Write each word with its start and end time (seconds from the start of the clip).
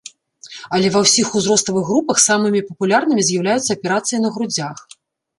Але 0.77 0.87
ва 0.93 1.01
ўсіх 1.01 1.27
узроставых 1.39 1.83
групах 1.89 2.17
самымі 2.27 2.61
папулярнымі 2.69 3.25
з'яўляюцца 3.27 3.77
аперацыі 3.77 4.19
на 4.23 4.29
грудзях. 4.39 4.77